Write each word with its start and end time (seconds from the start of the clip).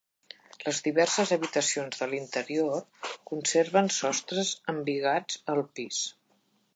Les 0.61 0.77
diverses 0.85 1.33
habitacions 1.35 2.01
de 2.03 2.07
l'interior 2.13 2.81
conserven 3.33 3.93
sostres 3.99 4.55
embigats 4.75 5.41
al 5.55 5.63
pis. 5.79 6.01